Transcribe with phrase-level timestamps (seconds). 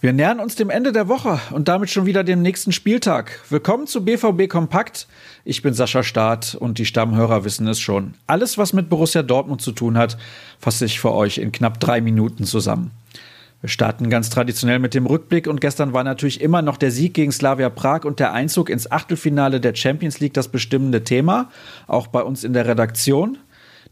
[0.00, 3.40] Wir nähern uns dem Ende der Woche und damit schon wieder dem nächsten Spieltag.
[3.48, 5.08] Willkommen zu BVB Kompakt.
[5.44, 8.14] Ich bin Sascha Staat und die Stammhörer wissen es schon.
[8.28, 10.16] Alles, was mit Borussia Dortmund zu tun hat,
[10.60, 12.92] fasse ich für euch in knapp drei Minuten zusammen.
[13.64, 17.14] Wir starten ganz traditionell mit dem Rückblick und gestern war natürlich immer noch der Sieg
[17.14, 21.50] gegen Slavia Prag und der Einzug ins Achtelfinale der Champions League das bestimmende Thema,
[21.86, 23.38] auch bei uns in der Redaktion.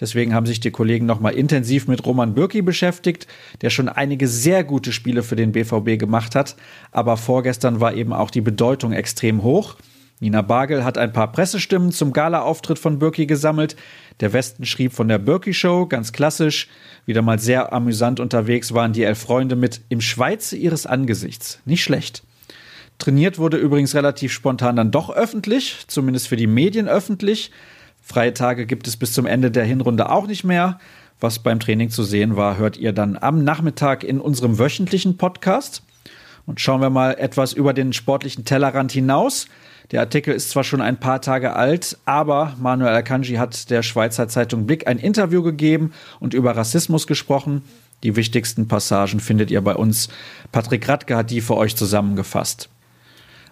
[0.00, 3.26] Deswegen haben sich die Kollegen nochmal intensiv mit Roman Bürki beschäftigt,
[3.60, 6.56] der schon einige sehr gute Spiele für den BVB gemacht hat.
[6.90, 9.76] Aber vorgestern war eben auch die Bedeutung extrem hoch.
[10.22, 13.74] Nina Bagel hat ein paar Pressestimmen zum Gala-Auftritt von Birki gesammelt.
[14.20, 16.68] Der Westen schrieb von der Birki Show, ganz klassisch.
[17.06, 21.60] Wieder mal sehr amüsant unterwegs waren die elf Freunde mit Im Schweize ihres Angesichts.
[21.64, 22.22] Nicht schlecht.
[22.98, 27.50] Trainiert wurde übrigens relativ spontan dann doch öffentlich, zumindest für die Medien öffentlich.
[28.00, 30.78] Freie Tage gibt es bis zum Ende der Hinrunde auch nicht mehr.
[31.20, 35.82] Was beim Training zu sehen war, hört ihr dann am Nachmittag in unserem wöchentlichen Podcast.
[36.46, 39.46] Und schauen wir mal etwas über den sportlichen Tellerrand hinaus.
[39.90, 44.28] Der Artikel ist zwar schon ein paar Tage alt, aber Manuel Akanji hat der Schweizer
[44.28, 47.62] Zeitung Blick ein Interview gegeben und über Rassismus gesprochen.
[48.02, 50.08] Die wichtigsten Passagen findet ihr bei uns.
[50.52, 52.70] Patrick Radke hat die für euch zusammengefasst.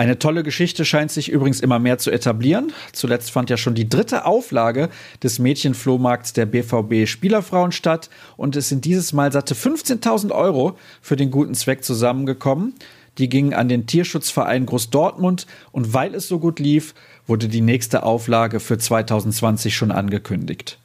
[0.00, 2.72] Eine tolle Geschichte scheint sich übrigens immer mehr zu etablieren.
[2.94, 4.88] Zuletzt fand ja schon die dritte Auflage
[5.22, 11.16] des Mädchenflohmarkts der BVB Spielerfrauen statt und es sind dieses Mal satte 15.000 Euro für
[11.16, 12.76] den guten Zweck zusammengekommen.
[13.18, 16.94] Die gingen an den Tierschutzverein Groß Dortmund und weil es so gut lief,
[17.26, 20.79] wurde die nächste Auflage für 2020 schon angekündigt.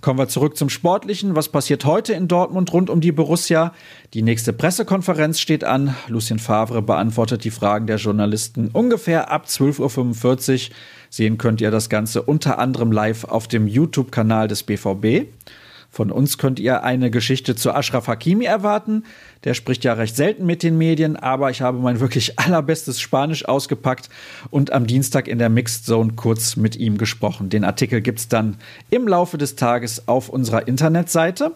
[0.00, 1.36] Kommen wir zurück zum Sportlichen.
[1.36, 3.74] Was passiert heute in Dortmund rund um die Borussia?
[4.14, 5.94] Die nächste Pressekonferenz steht an.
[6.08, 10.74] Lucien Favre beantwortet die Fragen der Journalisten ungefähr ab 12.45 Uhr.
[11.10, 15.26] Sehen könnt ihr das Ganze unter anderem live auf dem YouTube-Kanal des BVB.
[15.90, 19.04] Von uns könnt ihr eine Geschichte zu Ashraf Hakimi erwarten.
[19.42, 23.44] Der spricht ja recht selten mit den Medien, aber ich habe mein wirklich allerbestes Spanisch
[23.44, 24.08] ausgepackt
[24.50, 27.50] und am Dienstag in der Mixed Zone kurz mit ihm gesprochen.
[27.50, 28.56] Den Artikel gibt's dann
[28.90, 31.52] im Laufe des Tages auf unserer Internetseite.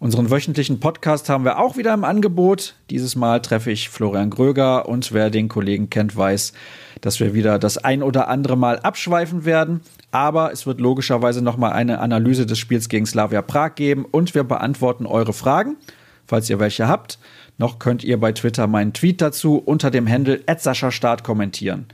[0.00, 2.76] Unseren wöchentlichen Podcast haben wir auch wieder im Angebot.
[2.88, 6.52] Dieses Mal treffe ich Florian Gröger und wer den Kollegen kennt, weiß,
[7.00, 9.80] dass wir wieder das ein oder andere Mal abschweifen werden.
[10.12, 14.44] Aber es wird logischerweise nochmal eine Analyse des Spiels gegen Slavia Prag geben und wir
[14.44, 15.76] beantworten eure Fragen,
[16.28, 17.18] falls ihr welche habt.
[17.56, 20.40] Noch könnt ihr bei Twitter meinen Tweet dazu unter dem Handle
[20.92, 21.86] Start kommentieren.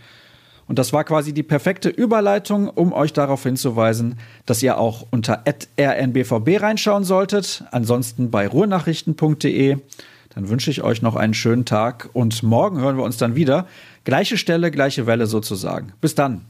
[0.66, 5.44] Und das war quasi die perfekte Überleitung, um euch darauf hinzuweisen, dass ihr auch unter
[5.78, 7.64] rnbvb reinschauen solltet.
[7.70, 9.78] Ansonsten bei ruhrnachrichten.de.
[10.34, 13.66] Dann wünsche ich euch noch einen schönen Tag und morgen hören wir uns dann wieder.
[14.04, 15.92] Gleiche Stelle, gleiche Welle sozusagen.
[16.00, 16.44] Bis dann.